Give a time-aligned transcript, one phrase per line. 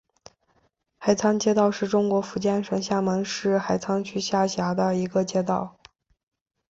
[0.97, 5.79] 海沧街道是中国福建省厦门市海沧区下辖的一个街道。